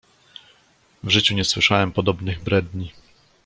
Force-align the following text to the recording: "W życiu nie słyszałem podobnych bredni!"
"W 1.03 1.09
życiu 1.09 1.35
nie 1.35 1.45
słyszałem 1.45 1.91
podobnych 1.91 2.43
bredni!" 2.43 2.91